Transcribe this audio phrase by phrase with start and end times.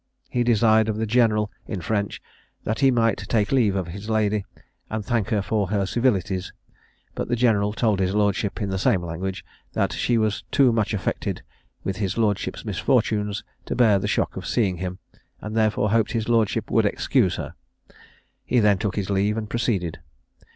[0.31, 2.19] He desired of the general, in French,
[2.63, 4.45] that he might take leave of his lady,
[4.89, 6.51] and thank her for her civilities;
[7.13, 10.95] but the general told his lordship, in the same language, that she was too much
[10.95, 11.43] affected
[11.83, 14.97] with his lordship's misfortunes to bear the shock of seeing him,
[15.39, 17.53] and therefore hoped his lordship would excuse her.
[18.43, 19.99] He then took his leave, and proceeded.